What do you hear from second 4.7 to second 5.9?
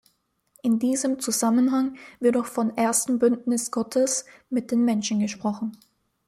den Menschen gesprochen.